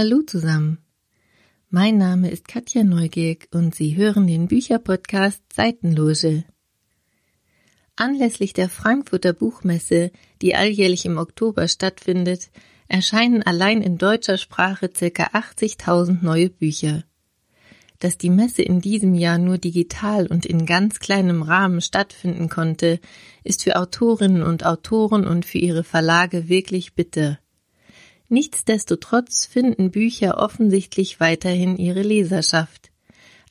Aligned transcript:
Hallo 0.00 0.22
zusammen. 0.22 0.78
Mein 1.70 1.98
Name 1.98 2.30
ist 2.30 2.46
Katja 2.46 2.84
Neugierk 2.84 3.48
und 3.50 3.74
Sie 3.74 3.96
hören 3.96 4.28
den 4.28 4.46
Bücherpodcast 4.46 5.42
Seitenloge. 5.52 6.44
Anlässlich 7.96 8.52
der 8.52 8.68
Frankfurter 8.68 9.32
Buchmesse, 9.32 10.12
die 10.40 10.54
alljährlich 10.54 11.04
im 11.04 11.18
Oktober 11.18 11.66
stattfindet, 11.66 12.52
erscheinen 12.86 13.42
allein 13.42 13.82
in 13.82 13.98
deutscher 13.98 14.38
Sprache 14.38 14.88
ca. 14.88 15.30
80.000 15.32 16.22
neue 16.22 16.50
Bücher. 16.50 17.02
Dass 17.98 18.18
die 18.18 18.30
Messe 18.30 18.62
in 18.62 18.80
diesem 18.80 19.14
Jahr 19.14 19.38
nur 19.38 19.58
digital 19.58 20.28
und 20.28 20.46
in 20.46 20.64
ganz 20.64 21.00
kleinem 21.00 21.42
Rahmen 21.42 21.80
stattfinden 21.80 22.48
konnte, 22.48 23.00
ist 23.42 23.64
für 23.64 23.74
Autorinnen 23.74 24.44
und 24.44 24.64
Autoren 24.64 25.26
und 25.26 25.44
für 25.44 25.58
ihre 25.58 25.82
Verlage 25.82 26.48
wirklich 26.48 26.94
bitter. 26.94 27.40
Nichtsdestotrotz 28.28 29.46
finden 29.46 29.90
Bücher 29.90 30.38
offensichtlich 30.38 31.18
weiterhin 31.18 31.76
ihre 31.76 32.02
Leserschaft. 32.02 32.90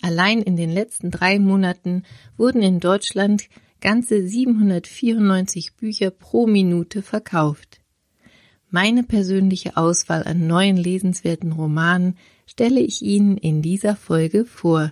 Allein 0.01 0.41
in 0.41 0.55
den 0.55 0.71
letzten 0.71 1.09
drei 1.09 1.39
Monaten 1.39 2.03
wurden 2.37 2.61
in 2.61 2.79
Deutschland 2.79 3.49
ganze 3.81 4.27
794 4.27 5.75
Bücher 5.75 6.11
pro 6.11 6.45
Minute 6.45 7.01
verkauft. 7.01 7.81
Meine 8.69 9.03
persönliche 9.03 9.77
Auswahl 9.77 10.23
an 10.23 10.45
neuen 10.45 10.77
lesenswerten 10.77 11.53
Romanen 11.53 12.17
stelle 12.45 12.81
ich 12.81 13.01
Ihnen 13.01 13.37
in 13.37 13.61
dieser 13.61 13.95
Folge 13.95 14.45
vor. 14.45 14.91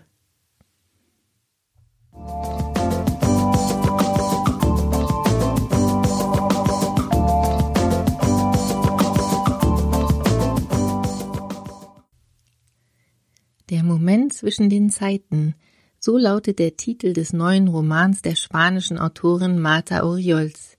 Der 13.72 13.82
Moment 13.82 14.32
zwischen 14.32 14.70
den 14.70 14.92
Zeiten, 14.92 15.56
so 15.98 16.20
lautet 16.20 16.60
der 16.60 16.78
Titel 16.78 17.14
des 17.14 17.34
neuen 17.34 17.68
Romans 17.68 18.22
der 18.22 18.36
spanischen 18.36 19.00
Autorin 19.00 19.60
Marta 19.60 20.04
Oriols. 20.04 20.78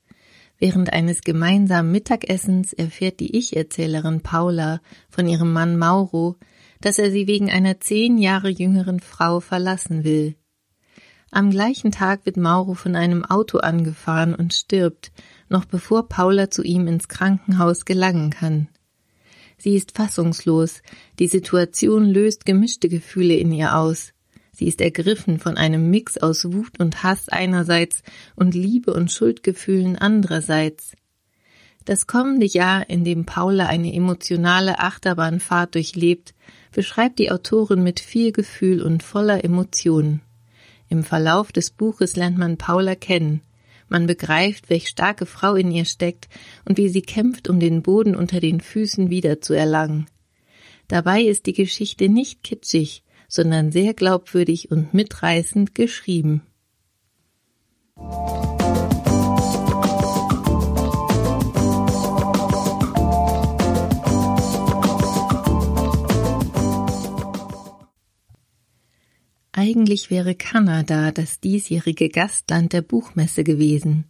Während 0.58 0.92
eines 0.92 1.22
gemeinsamen 1.22 1.90
Mittagessens 1.90 2.72
erfährt 2.72 3.18
die 3.18 3.36
Ich-Erzählerin 3.36 4.20
Paula 4.20 4.80
von 5.10 5.26
ihrem 5.26 5.52
Mann 5.52 5.76
Mauro, 5.76 6.36
dass 6.80 7.00
er 7.00 7.10
sie 7.10 7.26
wegen 7.26 7.50
einer 7.50 7.80
zehn 7.80 8.18
Jahre 8.18 8.50
jüngeren 8.50 9.00
Frau 9.00 9.40
verlassen 9.40 10.04
will. 10.04 10.36
Am 11.32 11.50
gleichen 11.50 11.90
Tag 11.90 12.24
wird 12.24 12.36
Mauro 12.36 12.74
von 12.74 12.94
einem 12.94 13.24
Auto 13.24 13.58
angefahren 13.58 14.32
und 14.32 14.54
stirbt, 14.54 15.10
noch 15.48 15.64
bevor 15.64 16.08
Paula 16.08 16.50
zu 16.50 16.62
ihm 16.62 16.86
ins 16.86 17.08
Krankenhaus 17.08 17.84
gelangen 17.84 18.30
kann. 18.30 18.68
Sie 19.58 19.74
ist 19.74 19.96
fassungslos, 19.96 20.82
die 21.18 21.28
Situation 21.28 22.04
löst 22.04 22.44
gemischte 22.44 22.88
Gefühle 22.88 23.36
in 23.36 23.52
ihr 23.52 23.76
aus. 23.76 24.12
Sie 24.52 24.66
ist 24.66 24.80
ergriffen 24.80 25.38
von 25.38 25.56
einem 25.56 25.90
Mix 25.90 26.18
aus 26.18 26.50
Wut 26.52 26.78
und 26.78 27.02
Hass 27.02 27.28
einerseits 27.28 28.02
und 28.36 28.54
Liebe 28.54 28.92
und 28.92 29.10
Schuldgefühlen 29.10 29.96
andererseits. 29.96 30.92
Das 31.84 32.06
kommende 32.06 32.46
Jahr, 32.46 32.88
in 32.90 33.04
dem 33.04 33.26
Paula 33.26 33.66
eine 33.66 33.92
emotionale 33.94 34.80
Achterbahnfahrt 34.80 35.74
durchlebt, 35.74 36.34
beschreibt 36.72 37.18
die 37.18 37.30
Autorin 37.30 37.82
mit 37.82 38.00
viel 38.00 38.32
Gefühl 38.32 38.82
und 38.82 39.02
voller 39.02 39.44
Emotionen. 39.44 40.20
Im 40.88 41.04
Verlauf 41.04 41.52
des 41.52 41.70
Buches 41.70 42.16
lernt 42.16 42.38
man 42.38 42.56
Paula 42.58 42.94
kennen. 42.94 43.40
Man 43.88 44.06
begreift, 44.06 44.68
welch 44.68 44.88
starke 44.88 45.26
Frau 45.26 45.54
in 45.54 45.70
ihr 45.70 45.84
steckt 45.84 46.28
und 46.64 46.78
wie 46.78 46.88
sie 46.88 47.02
kämpft, 47.02 47.48
um 47.48 47.60
den 47.60 47.82
Boden 47.82 48.16
unter 48.16 48.40
den 48.40 48.60
Füßen 48.60 49.10
wiederzuerlangen. 49.10 50.06
Dabei 50.88 51.22
ist 51.22 51.46
die 51.46 51.52
Geschichte 51.52 52.08
nicht 52.08 52.42
kitschig, 52.42 53.02
sondern 53.28 53.72
sehr 53.72 53.94
glaubwürdig 53.94 54.70
und 54.70 54.94
mitreißend 54.94 55.74
geschrieben. 55.74 56.42
Eigentlich 69.86 70.10
wäre 70.10 70.34
Kanada 70.34 71.12
das 71.12 71.38
diesjährige 71.38 72.08
Gastland 72.08 72.72
der 72.72 72.82
Buchmesse 72.82 73.44
gewesen. 73.44 74.06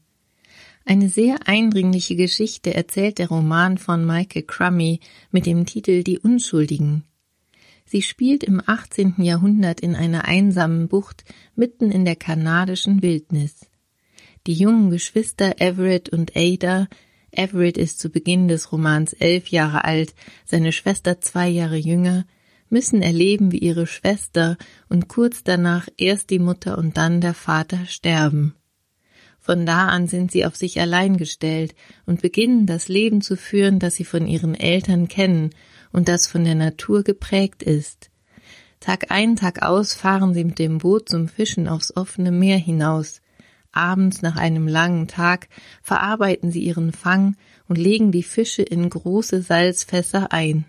Eine 0.86 1.10
sehr 1.10 1.46
eindringliche 1.46 2.16
Geschichte 2.16 2.72
erzählt 2.72 3.18
der 3.18 3.28
Roman 3.28 3.76
von 3.76 4.06
Michael 4.06 4.44
Crummy 4.44 5.00
mit 5.32 5.44
dem 5.44 5.66
Titel 5.66 6.02
Die 6.02 6.18
Unschuldigen. 6.18 7.04
Sie 7.84 8.00
spielt 8.00 8.42
im 8.42 8.62
18. 8.64 9.16
Jahrhundert 9.18 9.80
in 9.80 9.94
einer 9.94 10.24
einsamen 10.24 10.88
Bucht 10.88 11.26
mitten 11.54 11.90
in 11.90 12.06
der 12.06 12.16
kanadischen 12.16 13.02
Wildnis. 13.02 13.66
Die 14.46 14.54
jungen 14.54 14.88
Geschwister 14.88 15.60
Everett 15.60 16.08
und 16.08 16.34
Ada 16.34 16.88
Everett 17.32 17.76
ist 17.76 17.98
zu 17.98 18.08
Beginn 18.08 18.48
des 18.48 18.72
Romans 18.72 19.12
elf 19.12 19.48
Jahre 19.48 19.84
alt, 19.84 20.14
seine 20.46 20.72
Schwester 20.72 21.20
zwei 21.20 21.50
Jahre 21.50 21.76
jünger, 21.76 22.24
müssen 22.76 23.00
erleben, 23.00 23.52
wie 23.52 23.58
ihre 23.58 23.86
Schwester 23.86 24.58
und 24.90 25.08
kurz 25.08 25.42
danach 25.42 25.88
erst 25.96 26.28
die 26.28 26.38
Mutter 26.38 26.76
und 26.76 26.98
dann 26.98 27.22
der 27.22 27.32
Vater 27.32 27.86
sterben. 27.86 28.54
Von 29.40 29.64
da 29.64 29.86
an 29.86 30.08
sind 30.08 30.30
sie 30.30 30.44
auf 30.44 30.56
sich 30.56 30.78
allein 30.78 31.16
gestellt 31.16 31.74
und 32.04 32.20
beginnen 32.20 32.66
das 32.66 32.88
Leben 32.88 33.22
zu 33.22 33.38
führen, 33.38 33.78
das 33.78 33.94
sie 33.94 34.04
von 34.04 34.26
ihren 34.26 34.54
Eltern 34.54 35.08
kennen 35.08 35.54
und 35.90 36.08
das 36.08 36.26
von 36.26 36.44
der 36.44 36.54
Natur 36.54 37.02
geprägt 37.02 37.62
ist. 37.62 38.10
Tag 38.78 39.10
ein, 39.10 39.36
Tag 39.36 39.62
aus 39.62 39.94
fahren 39.94 40.34
sie 40.34 40.44
mit 40.44 40.58
dem 40.58 40.76
Boot 40.76 41.08
zum 41.08 41.28
Fischen 41.28 41.68
aufs 41.68 41.96
offene 41.96 42.30
Meer 42.30 42.58
hinaus. 42.58 43.22
Abends 43.72 44.20
nach 44.20 44.36
einem 44.36 44.68
langen 44.68 45.08
Tag 45.08 45.48
verarbeiten 45.80 46.50
sie 46.50 46.60
ihren 46.60 46.92
Fang 46.92 47.36
und 47.68 47.78
legen 47.78 48.12
die 48.12 48.22
Fische 48.22 48.62
in 48.62 48.90
große 48.90 49.40
Salzfässer 49.40 50.30
ein. 50.30 50.66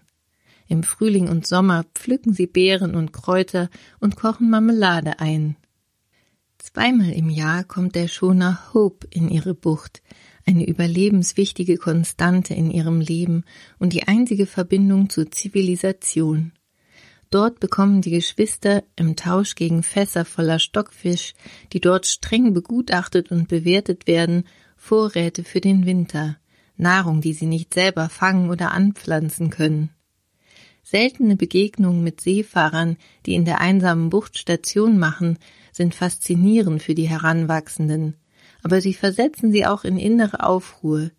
Im 0.67 0.83
Frühling 0.83 1.29
und 1.29 1.47
Sommer 1.47 1.85
pflücken 1.95 2.33
sie 2.33 2.47
Beeren 2.47 2.95
und 2.95 3.13
Kräuter 3.13 3.69
und 3.99 4.15
kochen 4.15 4.49
Marmelade 4.49 5.19
ein. 5.19 5.55
Zweimal 6.57 7.11
im 7.11 7.29
Jahr 7.29 7.63
kommt 7.63 7.95
der 7.95 8.07
Schoner 8.07 8.73
Hope 8.73 9.07
in 9.09 9.29
ihre 9.29 9.53
Bucht, 9.53 10.01
eine 10.45 10.67
überlebenswichtige 10.67 11.77
Konstante 11.77 12.53
in 12.53 12.71
ihrem 12.71 12.99
Leben 12.99 13.43
und 13.79 13.93
die 13.93 14.03
einzige 14.07 14.45
Verbindung 14.45 15.09
zur 15.09 15.31
Zivilisation. 15.31 16.51
Dort 17.29 17.59
bekommen 17.59 18.01
die 18.01 18.11
Geschwister 18.11 18.83
im 18.95 19.15
Tausch 19.15 19.55
gegen 19.55 19.83
Fässer 19.83 20.23
voller 20.23 20.59
Stockfisch, 20.59 21.33
die 21.73 21.81
dort 21.81 22.05
streng 22.05 22.53
begutachtet 22.53 23.31
und 23.31 23.49
bewertet 23.49 24.07
werden, 24.07 24.45
Vorräte 24.77 25.43
für 25.43 25.59
den 25.59 25.85
Winter, 25.85 26.37
Nahrung, 26.77 27.19
die 27.19 27.33
sie 27.33 27.47
nicht 27.47 27.73
selber 27.73 28.07
fangen 28.07 28.49
oder 28.49 28.71
anpflanzen 28.71 29.49
können. 29.49 29.89
Seltene 30.89 31.35
Begegnungen 31.35 32.03
mit 32.03 32.21
Seefahrern, 32.21 32.97
die 33.25 33.35
in 33.35 33.45
der 33.45 33.59
einsamen 33.59 34.09
Bucht 34.09 34.37
Station 34.37 34.97
machen, 34.97 35.37
sind 35.71 35.95
faszinierend 35.95 36.81
für 36.81 36.95
die 36.95 37.09
Heranwachsenden 37.09 38.15
aber 38.67 38.81
sie 38.81 38.93
versetzen 38.93 39.51
sie 39.51 39.65
auch 39.65 39.83
in 39.83 39.97
innere 39.97 40.43
Aufruhr. 40.43 41.11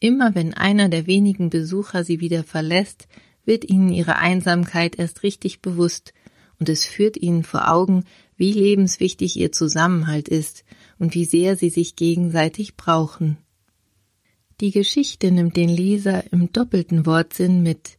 Immer 0.00 0.34
wenn 0.34 0.54
einer 0.54 0.88
der 0.88 1.06
wenigen 1.06 1.50
Besucher 1.50 2.04
sie 2.04 2.20
wieder 2.20 2.44
verlässt, 2.44 3.06
wird 3.44 3.68
ihnen 3.68 3.92
ihre 3.92 4.16
Einsamkeit 4.16 4.98
erst 4.98 5.22
richtig 5.22 5.60
bewusst, 5.60 6.12
und 6.58 6.68
es 6.68 6.84
führt 6.84 7.16
ihnen 7.16 7.42
vor 7.42 7.70
Augen, 7.70 8.04
wie 8.36 8.52
lebenswichtig 8.52 9.36
ihr 9.36 9.52
Zusammenhalt 9.52 10.28
ist 10.28 10.64
und 10.98 11.14
wie 11.14 11.24
sehr 11.24 11.56
sie 11.56 11.70
sich 11.70 11.96
gegenseitig 11.96 12.76
brauchen. 12.76 13.38
Die 14.60 14.70
Geschichte 14.70 15.30
nimmt 15.30 15.56
den 15.56 15.68
Leser 15.68 16.24
im 16.32 16.52
doppelten 16.52 17.06
Wortsinn 17.06 17.62
mit. 17.62 17.98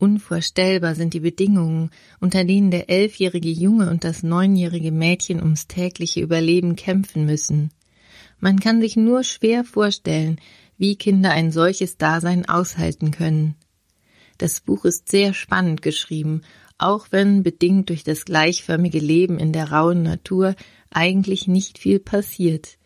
Unvorstellbar 0.00 0.94
sind 0.94 1.12
die 1.12 1.20
Bedingungen, 1.20 1.90
unter 2.20 2.42
denen 2.42 2.70
der 2.70 2.88
elfjährige 2.88 3.50
Junge 3.50 3.90
und 3.90 4.02
das 4.02 4.22
neunjährige 4.22 4.92
Mädchen 4.92 5.42
ums 5.42 5.66
tägliche 5.66 6.22
Überleben 6.22 6.74
kämpfen 6.74 7.26
müssen. 7.26 7.70
Man 8.38 8.60
kann 8.60 8.80
sich 8.80 8.96
nur 8.96 9.24
schwer 9.24 9.62
vorstellen, 9.62 10.40
wie 10.78 10.96
Kinder 10.96 11.32
ein 11.32 11.52
solches 11.52 11.98
Dasein 11.98 12.48
aushalten 12.48 13.10
können. 13.10 13.56
Das 14.38 14.60
Buch 14.60 14.86
ist 14.86 15.10
sehr 15.10 15.34
spannend 15.34 15.82
geschrieben, 15.82 16.40
auch 16.78 17.08
wenn 17.10 17.42
bedingt 17.42 17.90
durch 17.90 18.02
das 18.02 18.24
gleichförmige 18.24 19.00
Leben 19.00 19.38
in 19.38 19.52
der 19.52 19.70
rauen 19.70 20.02
Natur 20.02 20.54
eigentlich 20.90 21.46
nicht 21.46 21.78
viel 21.78 21.98
passiert. 21.98 22.78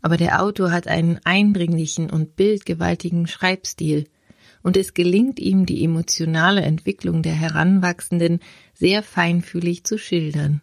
Aber 0.00 0.16
der 0.16 0.40
Autor 0.40 0.70
hat 0.70 0.86
einen 0.86 1.18
eindringlichen 1.24 2.08
und 2.08 2.36
bildgewaltigen 2.36 3.26
Schreibstil, 3.26 4.06
und 4.62 4.76
es 4.76 4.94
gelingt 4.94 5.40
ihm, 5.40 5.66
die 5.66 5.84
emotionale 5.84 6.62
Entwicklung 6.62 7.22
der 7.22 7.34
Heranwachsenden 7.34 8.40
sehr 8.74 9.02
feinfühlig 9.02 9.84
zu 9.84 9.98
schildern. 9.98 10.62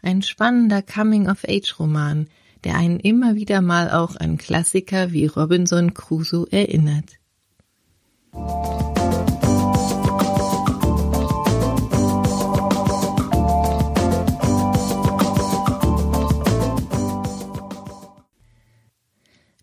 Ein 0.00 0.22
spannender 0.22 0.82
Coming-of-Age-Roman, 0.82 2.28
der 2.64 2.76
einen 2.76 3.00
immer 3.00 3.34
wieder 3.34 3.60
mal 3.60 3.90
auch 3.90 4.16
an 4.16 4.36
Klassiker 4.36 5.12
wie 5.12 5.26
Robinson 5.26 5.94
Crusoe 5.94 6.46
erinnert. 6.50 7.18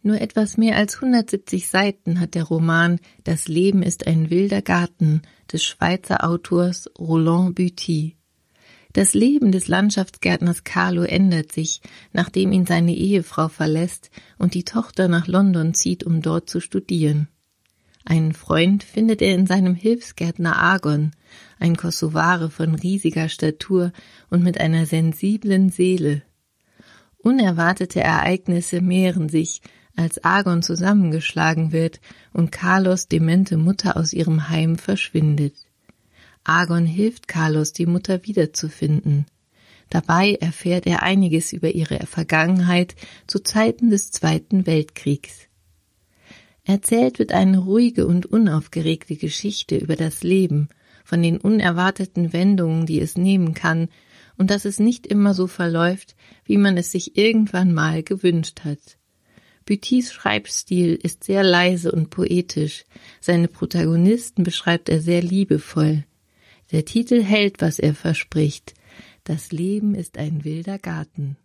Nur 0.09 0.21
etwas 0.21 0.57
mehr 0.57 0.75
als 0.75 0.95
170 0.95 1.67
Seiten 1.67 2.19
hat 2.19 2.33
der 2.33 2.45
Roman 2.45 3.00
Das 3.25 3.47
Leben 3.47 3.83
ist 3.83 4.07
ein 4.07 4.31
wilder 4.31 4.63
Garten 4.63 5.21
des 5.53 5.63
Schweizer 5.63 6.27
Autors 6.27 6.89
Roland 6.97 7.53
Buty. 7.53 8.15
Das 8.91 9.13
Leben 9.13 9.51
des 9.51 9.67
Landschaftsgärtners 9.67 10.63
Carlo 10.63 11.03
ändert 11.03 11.51
sich, 11.51 11.81
nachdem 12.11 12.53
ihn 12.53 12.65
seine 12.65 12.95
Ehefrau 12.95 13.50
verlässt 13.50 14.09
und 14.39 14.56
die 14.56 14.63
Tochter 14.63 15.09
nach 15.09 15.27
London 15.27 15.75
zieht, 15.75 16.03
um 16.03 16.23
dort 16.23 16.50
zu 16.50 16.59
studieren. 16.59 17.27
Einen 18.03 18.33
Freund 18.33 18.83
findet 18.83 19.21
er 19.21 19.35
in 19.35 19.45
seinem 19.45 19.75
Hilfsgärtner 19.75 20.57
Argon, 20.57 21.12
ein 21.59 21.77
Kosovare 21.77 22.50
von 22.50 22.73
riesiger 22.73 23.29
Statur 23.29 23.91
und 24.31 24.41
mit 24.41 24.59
einer 24.59 24.88
sensiblen 24.88 25.69
Seele. 25.69 26.23
Unerwartete 27.19 28.00
Ereignisse 28.00 28.81
mehren 28.81 29.29
sich, 29.29 29.62
als 30.00 30.24
Argon 30.24 30.62
zusammengeschlagen 30.62 31.74
wird 31.74 32.00
und 32.31 32.51
Carlos 32.51 33.10
demente 33.10 33.57
Mutter 33.57 33.98
aus 33.98 34.13
ihrem 34.13 34.48
Heim 34.48 34.78
verschwindet. 34.78 35.54
Argon 36.46 36.86
hilft 36.86 37.28
Carlos, 37.28 37.74
die 37.74 37.86
Mutter 37.86 38.25
wiederzufinden. 38.25 39.25
Dabei 39.90 40.36
erfährt 40.36 40.88
er 40.88 41.04
einiges 41.04 41.51
über 41.51 41.72
ihre 41.72 42.06
Vergangenheit 42.06 42.96
zu 43.28 43.40
Zeiten 43.40 43.90
des 43.90 44.12
Zweiten 44.12 44.66
Weltkriegs. 44.66 45.48
Erzählt 46.63 47.19
wird 47.19 47.34
eine 47.34 47.57
ruhige 47.57 48.07
und 48.07 48.25
unaufgeregte 48.25 49.18
Geschichte 49.18 49.75
über 49.75 49.98
das 49.98 50.24
Leben, 50.24 50.69
von 51.04 51.22
den 51.22 51.40
unerwarteten 51.40 52.31
Wendungen, 52.31 52.86
die 52.86 53.01
es 53.01 53.18
nehmen 53.18 53.54
kann, 53.54 53.90
und 54.38 54.50
dass 54.50 54.63
es 54.63 54.80
nicht 54.80 55.07
immer 55.07 55.34
so 55.34 55.48
verläuft, 55.48 56.16
wie 56.46 56.57
man 56.57 56.78
es 56.78 56.92
sich 56.92 57.18
irgendwann 57.18 57.74
mal 57.74 58.04
gewünscht 58.04 58.62
hat. 58.63 58.99
Bütys 59.69 60.12
Schreibstil 60.12 60.95
ist 60.95 61.24
sehr 61.25 61.44
leise 61.44 61.92
und 61.92 62.10
poetisch, 62.10 62.86
seine 63.21 63.48
Protagonisten 63.48 64.42
beschreibt 64.42 64.89
er 64.89 65.00
sehr 65.00 65.21
liebevoll. 65.21 66.06
Der 66.71 66.86
Titel 66.86 67.21
hält, 67.21 67.62
was 67.62 67.77
er 67.77 67.94
verspricht. 67.94 68.74
Das 69.25 69.51
Leben 69.51 69.94
ist 69.94 70.18
ein 70.18 70.44
wilder 70.44 70.80
Garten. 70.80 71.38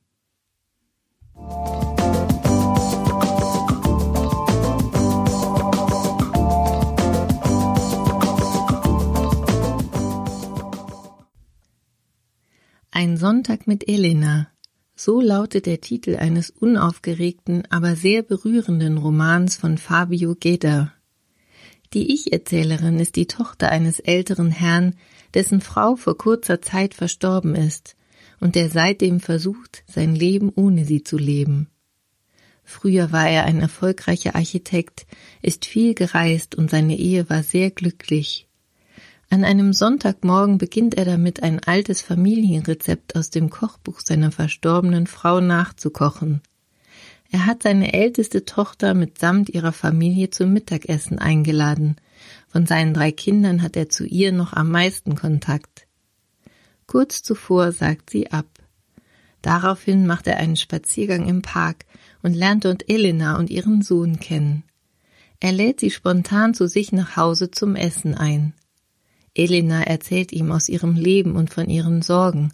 Ein 12.90 13.18
Sonntag 13.18 13.66
mit 13.66 13.86
Elena. 13.86 14.53
So 15.04 15.20
lautet 15.20 15.66
der 15.66 15.82
Titel 15.82 16.16
eines 16.16 16.48
unaufgeregten, 16.48 17.64
aber 17.68 17.94
sehr 17.94 18.22
berührenden 18.22 18.96
Romans 18.96 19.54
von 19.54 19.76
Fabio 19.76 20.34
Geda. 20.34 20.94
Die 21.92 22.14
Ich-Erzählerin 22.14 22.98
ist 22.98 23.16
die 23.16 23.26
Tochter 23.26 23.68
eines 23.68 24.00
älteren 24.00 24.50
Herrn, 24.50 24.94
dessen 25.34 25.60
Frau 25.60 25.96
vor 25.96 26.16
kurzer 26.16 26.62
Zeit 26.62 26.94
verstorben 26.94 27.54
ist 27.54 27.96
und 28.40 28.54
der 28.54 28.70
seitdem 28.70 29.20
versucht, 29.20 29.84
sein 29.86 30.14
Leben 30.14 30.50
ohne 30.54 30.86
sie 30.86 31.02
zu 31.02 31.18
leben. 31.18 31.68
Früher 32.62 33.12
war 33.12 33.28
er 33.28 33.44
ein 33.44 33.60
erfolgreicher 33.60 34.34
Architekt, 34.34 35.06
ist 35.42 35.66
viel 35.66 35.92
gereist 35.92 36.54
und 36.54 36.70
seine 36.70 36.96
Ehe 36.96 37.28
war 37.28 37.42
sehr 37.42 37.70
glücklich. 37.70 38.48
An 39.30 39.44
einem 39.44 39.72
Sonntagmorgen 39.72 40.58
beginnt 40.58 40.94
er 40.94 41.04
damit, 41.04 41.42
ein 41.42 41.62
altes 41.62 42.02
Familienrezept 42.02 43.16
aus 43.16 43.30
dem 43.30 43.50
Kochbuch 43.50 44.00
seiner 44.00 44.30
verstorbenen 44.30 45.06
Frau 45.06 45.40
nachzukochen. 45.40 46.42
Er 47.30 47.46
hat 47.46 47.64
seine 47.64 47.92
älteste 47.92 48.44
Tochter 48.44 48.94
mitsamt 48.94 49.48
ihrer 49.48 49.72
Familie 49.72 50.30
zum 50.30 50.52
Mittagessen 50.52 51.18
eingeladen. 51.18 51.96
Von 52.46 52.66
seinen 52.66 52.94
drei 52.94 53.10
Kindern 53.10 53.62
hat 53.62 53.76
er 53.76 53.88
zu 53.88 54.04
ihr 54.04 54.30
noch 54.30 54.52
am 54.52 54.70
meisten 54.70 55.16
Kontakt. 55.16 55.88
Kurz 56.86 57.22
zuvor 57.22 57.72
sagt 57.72 58.10
sie 58.10 58.30
ab. 58.30 58.46
Daraufhin 59.42 60.06
macht 60.06 60.26
er 60.26 60.36
einen 60.36 60.56
Spaziergang 60.56 61.26
im 61.26 61.42
Park 61.42 61.86
und 62.22 62.34
lernt 62.34 62.64
dort 62.64 62.88
Elena 62.88 63.36
und 63.36 63.50
ihren 63.50 63.82
Sohn 63.82 64.20
kennen. 64.20 64.62
Er 65.40 65.52
lädt 65.52 65.80
sie 65.80 65.90
spontan 65.90 66.54
zu 66.54 66.68
sich 66.68 66.92
nach 66.92 67.16
Hause 67.16 67.50
zum 67.50 67.74
Essen 67.74 68.14
ein. 68.14 68.54
Elena 69.34 69.82
erzählt 69.82 70.32
ihm 70.32 70.52
aus 70.52 70.68
ihrem 70.68 70.94
Leben 70.94 71.34
und 71.36 71.50
von 71.50 71.68
ihren 71.68 72.02
Sorgen. 72.02 72.52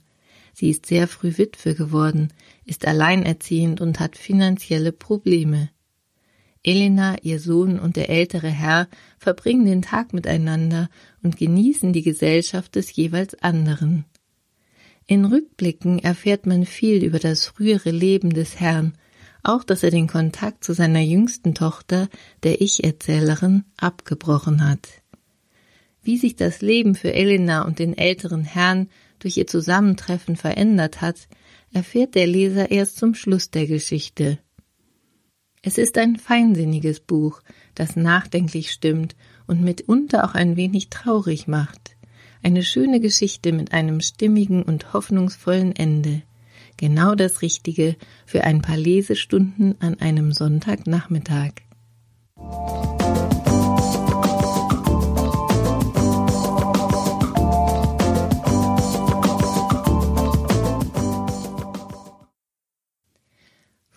Sie 0.54 0.70
ist 0.70 0.86
sehr 0.86 1.08
früh 1.08 1.36
Witwe 1.36 1.74
geworden, 1.74 2.32
ist 2.64 2.86
alleinerziehend 2.86 3.80
und 3.80 4.00
hat 4.00 4.16
finanzielle 4.16 4.92
Probleme. 4.92 5.70
Elena, 6.62 7.16
ihr 7.22 7.40
Sohn 7.40 7.78
und 7.78 7.96
der 7.96 8.10
ältere 8.10 8.48
Herr 8.48 8.88
verbringen 9.18 9.64
den 9.64 9.82
Tag 9.82 10.12
miteinander 10.12 10.90
und 11.22 11.36
genießen 11.36 11.92
die 11.92 12.02
Gesellschaft 12.02 12.74
des 12.74 12.94
jeweils 12.94 13.34
anderen. 13.42 14.04
In 15.06 15.24
Rückblicken 15.24 15.98
erfährt 15.98 16.46
man 16.46 16.66
viel 16.66 17.02
über 17.02 17.18
das 17.18 17.46
frühere 17.46 17.90
Leben 17.90 18.30
des 18.30 18.60
Herrn, 18.60 18.94
auch 19.42 19.64
dass 19.64 19.82
er 19.82 19.90
den 19.90 20.06
Kontakt 20.06 20.64
zu 20.64 20.74
seiner 20.74 21.00
jüngsten 21.00 21.54
Tochter, 21.54 22.08
der 22.42 22.60
Ich-Erzählerin, 22.60 23.64
abgebrochen 23.78 24.68
hat. 24.68 24.99
Wie 26.02 26.16
sich 26.16 26.36
das 26.36 26.62
Leben 26.62 26.94
für 26.94 27.12
Elena 27.12 27.62
und 27.62 27.78
den 27.78 27.96
älteren 27.96 28.44
Herrn 28.44 28.88
durch 29.18 29.36
ihr 29.36 29.46
Zusammentreffen 29.46 30.36
verändert 30.36 31.00
hat, 31.00 31.28
erfährt 31.72 32.14
der 32.14 32.26
Leser 32.26 32.70
erst 32.70 32.96
zum 32.96 33.14
Schluss 33.14 33.50
der 33.50 33.66
Geschichte. 33.66 34.38
Es 35.62 35.76
ist 35.76 35.98
ein 35.98 36.16
feinsinniges 36.16 37.00
Buch, 37.00 37.42
das 37.74 37.94
nachdenklich 37.94 38.70
stimmt 38.70 39.14
und 39.46 39.62
mitunter 39.62 40.24
auch 40.24 40.34
ein 40.34 40.56
wenig 40.56 40.88
traurig 40.88 41.48
macht. 41.48 41.96
Eine 42.42 42.62
schöne 42.62 43.00
Geschichte 43.00 43.52
mit 43.52 43.72
einem 43.72 44.00
stimmigen 44.00 44.62
und 44.62 44.94
hoffnungsvollen 44.94 45.76
Ende. 45.76 46.22
Genau 46.78 47.14
das 47.14 47.42
Richtige 47.42 47.96
für 48.24 48.44
ein 48.44 48.62
paar 48.62 48.78
Lesestunden 48.78 49.78
an 49.80 50.00
einem 50.00 50.32
Sonntagnachmittag. 50.32 51.52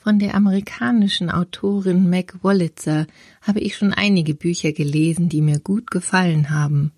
Von 0.04 0.20
der 0.20 0.36
amerikanischen 0.36 1.30
Autorin 1.30 2.10
Meg 2.10 2.44
Wolitzer 2.44 3.08
habe 3.42 3.62
ich 3.62 3.78
schon 3.78 3.94
einige 3.94 4.34
Bücher 4.34 4.74
gelesen, 4.74 5.30
die 5.30 5.40
mir 5.40 5.60
gut 5.60 5.92
gefallen 5.92 6.50
haben. 6.50 6.92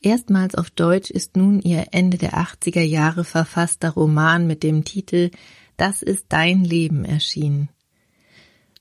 Erstmals 0.00 0.56
auf 0.56 0.68
Deutsch 0.68 1.10
ist 1.10 1.36
nun 1.36 1.60
ihr 1.60 1.86
Ende 1.92 2.18
der 2.18 2.32
80er 2.32 2.82
Jahre 2.82 3.22
verfasster 3.22 3.90
Roman 3.90 4.48
mit 4.48 4.64
dem 4.64 4.82
Titel 4.82 5.30
Das 5.76 6.02
ist 6.02 6.24
dein 6.30 6.64
Leben 6.64 7.04
erschienen. 7.04 7.68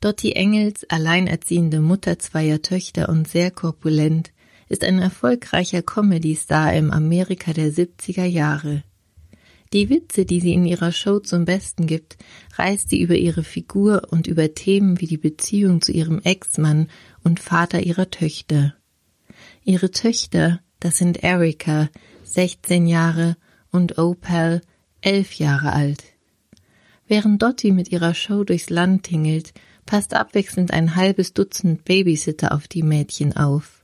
Dottie 0.02 0.34
Engels, 0.34 0.90
alleinerziehende 0.90 1.80
Mutter 1.80 2.18
zweier 2.18 2.64
Töchter 2.64 3.08
und 3.08 3.28
sehr 3.28 3.52
korpulent, 3.52 4.32
ist 4.68 4.84
ein 4.84 4.98
erfolgreicher 4.98 5.84
Comedy-Star 5.84 6.74
im 6.74 6.90
Amerika 6.90 7.54
der 7.54 7.72
70er 7.72 8.26
Jahre. 8.26 8.84
Die 9.74 9.90
Witze, 9.90 10.26
die 10.26 10.40
sie 10.40 10.54
in 10.54 10.66
ihrer 10.66 10.92
Show 10.92 11.20
zum 11.20 11.46
Besten 11.46 11.88
gibt, 11.88 12.18
reißt 12.56 12.90
sie 12.90 13.02
über 13.02 13.16
ihre 13.16 13.44
Figur 13.44 14.08
und 14.10 14.28
über 14.28 14.54
Themen 14.54 15.02
wie 15.02 15.08
die 15.08 15.18
Beziehung 15.18 15.82
zu 15.82 15.92
ihrem 15.92 16.22
Ex-Mann 16.24 16.88
und 17.24 17.40
Vater 17.40 17.82
ihrer 17.82 18.10
Töchter. 18.10 18.76
Ihre 19.64 19.92
Töchter, 19.92 20.62
das 20.80 20.98
sind 20.98 21.24
Erika, 21.24 21.90
16 22.24 22.88
Jahre, 22.88 23.36
und 23.72 23.98
Opal, 23.98 24.62
11 25.02 25.34
Jahre 25.34 25.74
alt. 25.74 26.04
Während 27.08 27.42
Dottie 27.42 27.72
mit 27.72 27.92
ihrer 27.92 28.14
Show 28.14 28.44
durchs 28.44 28.70
Land 28.70 29.04
tingelt, 29.04 29.54
passt 29.86 30.14
abwechselnd 30.14 30.72
ein 30.72 30.96
halbes 30.96 31.34
Dutzend 31.34 31.86
Babysitter 31.86 32.54
auf 32.54 32.68
die 32.68 32.84
Mädchen 32.84 33.36
auf. 33.36 33.77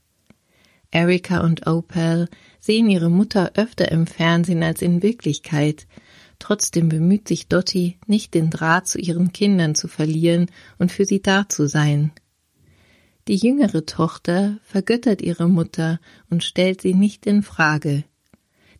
Erika 0.94 1.40
und 1.40 1.66
Opal 1.66 2.28
sehen 2.60 2.88
ihre 2.88 3.10
Mutter 3.10 3.52
öfter 3.56 3.90
im 3.90 4.06
Fernsehen 4.06 4.62
als 4.62 4.80
in 4.80 5.02
Wirklichkeit. 5.02 5.88
Trotzdem 6.38 6.88
bemüht 6.88 7.26
sich 7.26 7.48
Dottie, 7.48 7.98
nicht 8.06 8.32
den 8.32 8.48
Draht 8.48 8.86
zu 8.86 8.98
ihren 8.98 9.32
Kindern 9.32 9.74
zu 9.74 9.88
verlieren 9.88 10.46
und 10.78 10.92
für 10.92 11.04
sie 11.04 11.20
da 11.20 11.48
zu 11.48 11.66
sein. 11.66 12.12
Die 13.26 13.36
jüngere 13.36 13.86
Tochter 13.86 14.58
vergöttert 14.62 15.20
ihre 15.20 15.48
Mutter 15.48 15.98
und 16.30 16.44
stellt 16.44 16.82
sie 16.82 16.94
nicht 16.94 17.26
in 17.26 17.42
Frage. 17.42 18.04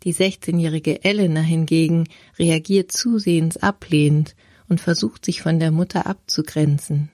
Die 0.05 0.15
16-jährige 0.15 1.03
Elena 1.03 1.41
hingegen 1.41 2.07
reagiert 2.39 2.93
zusehends 2.93 3.57
ablehnend 3.57 4.37
und 4.69 4.81
versucht 4.81 5.25
sich 5.25 5.43
von 5.43 5.59
der 5.59 5.73
Mutter 5.73 6.07
abzugrenzen. 6.07 7.11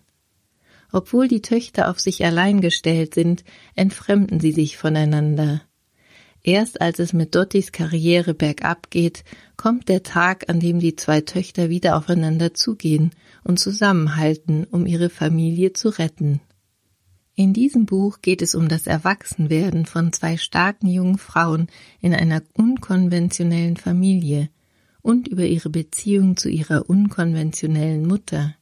Obwohl 0.92 1.28
die 1.28 1.42
Töchter 1.42 1.88
auf 1.90 2.00
sich 2.00 2.25
allein 2.25 2.61
gestellt 2.61 3.14
sind, 3.14 3.44
entfremden 3.75 4.40
sie 4.40 4.52
sich 4.52 4.76
voneinander. 4.76 5.62
Erst 6.42 6.80
als 6.80 6.99
es 6.99 7.12
mit 7.12 7.35
Dottys 7.35 7.70
Karriere 7.70 8.32
bergab 8.32 8.90
geht, 8.90 9.25
kommt 9.56 9.88
der 9.88 10.02
Tag, 10.02 10.49
an 10.49 10.59
dem 10.59 10.80
die 10.80 10.97
zwei 10.97 11.20
Töchter 11.20 11.68
wieder 11.68 11.97
aufeinander 11.97 12.54
zugehen 12.54 13.11
und 13.44 13.59
zusammenhalten, 13.59 14.64
um 14.64 14.87
ihre 14.87 15.11
Familie 15.11 15.75
zu 15.75 15.90
retten. 15.90 16.40
In 17.35 17.52
diesem 17.52 17.87
Buch 17.87 18.20
geht 18.23 18.42
es 18.42 18.54
um 18.54 18.68
das 18.68 18.87
Erwachsenwerden 18.87 19.87
von 19.87 20.12
zwei 20.12 20.37
starken 20.37 20.87
jungen 20.87 21.18
Frauen 21.18 21.68
in 22.00 22.14
einer 22.14 22.42
unkonventionellen 22.54 23.76
Familie 23.76 24.50
und 25.02 25.28
über 25.28 25.44
ihre 25.44 25.70
Beziehung 25.70 26.37
zu 26.37 26.49
ihrer 26.49 26.88
unkonventionellen 26.88 28.06
Mutter. 28.06 28.56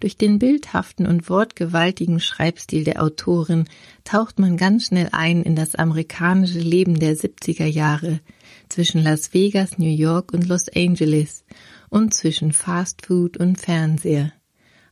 Durch 0.00 0.16
den 0.16 0.38
bildhaften 0.38 1.06
und 1.06 1.28
wortgewaltigen 1.28 2.20
Schreibstil 2.20 2.84
der 2.84 3.02
Autorin 3.02 3.64
taucht 4.04 4.38
man 4.38 4.56
ganz 4.56 4.86
schnell 4.86 5.08
ein 5.12 5.42
in 5.42 5.56
das 5.56 5.74
amerikanische 5.74 6.60
Leben 6.60 7.00
der 7.00 7.16
70er 7.16 7.66
Jahre 7.66 8.20
zwischen 8.68 9.02
Las 9.02 9.34
Vegas, 9.34 9.78
New 9.78 9.90
York 9.90 10.32
und 10.32 10.46
Los 10.46 10.68
Angeles 10.74 11.44
und 11.88 12.14
zwischen 12.14 12.52
Fast 12.52 13.06
Food 13.06 13.36
und 13.38 13.60
Fernseher. 13.60 14.32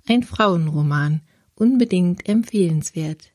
Ein 0.08 0.22
Frauenroman, 0.22 1.20
unbedingt 1.54 2.28
empfehlenswert. 2.28 3.32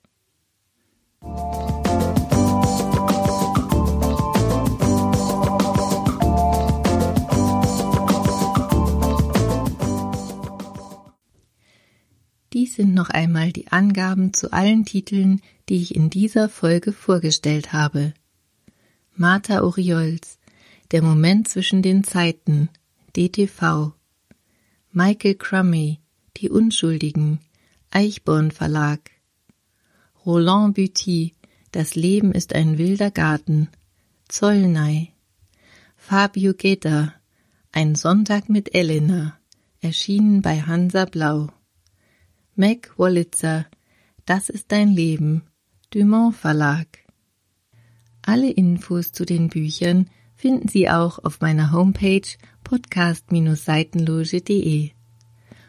Sind 12.82 12.96
noch 12.96 13.12
einmal 13.12 13.52
die 13.52 13.68
Angaben 13.68 14.34
zu 14.34 14.52
allen 14.52 14.86
Titeln, 14.86 15.40
die 15.70 15.84
ich 15.84 15.94
in 15.94 16.10
dieser 16.10 16.50
Folge 16.50 16.94
vorgestellt 16.94 17.74
habe. 17.74 18.16
Martha 19.16 19.62
Oriols, 19.62 20.40
Der 20.90 21.04
Moment 21.04 21.48
zwischen 21.48 21.84
den 21.84 22.04
Zeiten, 22.04 22.70
DTV. 23.16 23.94
Michael 24.92 25.36
Crummy, 25.36 26.00
Die 26.38 26.50
Unschuldigen, 26.50 27.38
Eichborn 27.92 28.50
Verlag. 28.50 29.12
Roland 30.26 30.74
Buty, 30.74 31.36
Das 31.72 31.94
Leben 31.94 32.32
ist 32.32 32.56
ein 32.56 32.80
wilder 32.80 33.12
Garten, 33.12 33.70
Zollnei. 34.28 35.14
Fabio 35.98 36.56
Geta, 36.56 37.14
Ein 37.72 37.94
Sonntag 37.94 38.50
mit 38.50 38.74
Elena, 38.74 39.38
erschienen 39.82 40.42
bei 40.42 40.64
Hansa 40.64 41.06
Blau. 41.06 41.50
Mac 42.56 42.92
Wolitzer, 42.98 43.66
Das 44.26 44.50
ist 44.50 44.74
dein 44.74 44.90
Leben, 44.90 45.44
Dumont 45.92 46.36
Verlag. 46.36 46.88
Alle 48.24 48.52
Infos 48.52 49.14
zu 49.14 49.24
den 49.24 49.48
Büchern 49.48 50.10
finden 50.36 50.68
Sie 50.68 50.90
auch 50.90 51.24
auf 51.24 51.40
meiner 51.40 51.72
Homepage 51.72 52.28
podcast-seitenloge.de. 52.66 54.90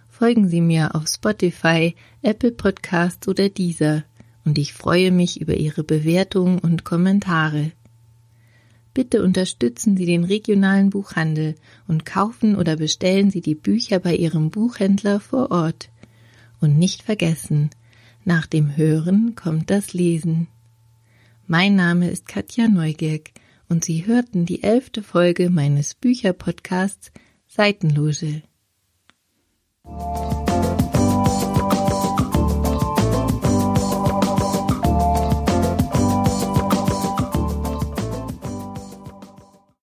Folgen 0.08 0.48
Sie 0.48 0.60
mir 0.60 0.96
auf 0.96 1.06
Spotify, 1.06 1.94
Apple 2.20 2.50
Podcasts 2.50 3.28
oder 3.28 3.48
Deezer 3.48 4.02
und 4.44 4.58
ich 4.58 4.72
freue 4.72 5.12
mich 5.12 5.40
über 5.40 5.54
Ihre 5.54 5.84
Bewertungen 5.84 6.58
und 6.58 6.82
Kommentare. 6.82 7.70
Bitte 8.92 9.22
unterstützen 9.22 9.96
Sie 9.96 10.06
den 10.06 10.24
regionalen 10.24 10.90
Buchhandel 10.90 11.54
und 11.86 12.04
kaufen 12.04 12.56
oder 12.56 12.74
bestellen 12.74 13.30
Sie 13.30 13.40
die 13.40 13.54
Bücher 13.54 14.00
bei 14.00 14.16
Ihrem 14.16 14.50
Buchhändler 14.50 15.20
vor 15.20 15.52
Ort. 15.52 15.91
Und 16.62 16.78
nicht 16.78 17.02
vergessen, 17.02 17.70
nach 18.24 18.46
dem 18.46 18.76
Hören 18.76 19.34
kommt 19.34 19.68
das 19.68 19.94
Lesen. 19.94 20.46
Mein 21.48 21.74
Name 21.74 22.08
ist 22.08 22.28
Katja 22.28 22.68
Neugierk 22.68 23.32
und 23.68 23.84
Sie 23.84 24.06
hörten 24.06 24.46
die 24.46 24.62
elfte 24.62 25.02
Folge 25.02 25.50
meines 25.50 25.96
Bücherpodcasts 25.96 27.10
Seitenloge. 27.48 28.42